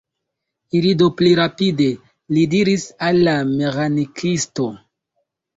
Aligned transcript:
Iru 0.77 0.93
do 1.01 1.09
pli 1.19 1.33
rapide, 1.41 1.87
li 2.37 2.47
diris 2.55 2.87
al 3.09 3.21
la 3.29 3.37
meĥanikisto. 3.53 4.71